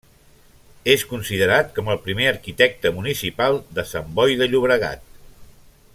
[0.93, 5.07] És considerat com el primer arquitecte municipal de Sant Boi de Llobregat.